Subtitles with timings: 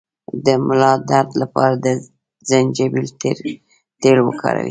[0.45, 1.87] د ملا درد لپاره د
[2.49, 3.07] زنجبیل
[4.01, 4.59] تېل وکاروئ